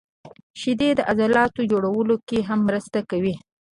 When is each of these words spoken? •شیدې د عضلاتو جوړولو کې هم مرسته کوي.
•شیدې 0.59 0.89
د 0.95 0.99
عضلاتو 1.11 1.61
جوړولو 1.71 2.15
کې 2.27 2.39
هم 2.47 2.59
مرسته 2.67 2.99
کوي. 3.09 3.35